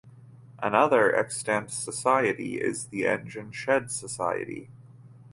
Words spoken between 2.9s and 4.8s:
Engine Shed Society.